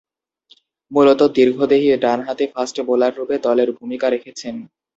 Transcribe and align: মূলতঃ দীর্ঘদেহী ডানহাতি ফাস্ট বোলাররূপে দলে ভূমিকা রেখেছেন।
মূলতঃ 0.91 1.27
দীর্ঘদেহী 1.37 1.87
ডানহাতি 2.03 2.45
ফাস্ট 2.53 2.75
বোলাররূপে 2.87 3.35
দলে 3.45 3.63
ভূমিকা 3.79 4.07
রেখেছেন। 4.09 4.55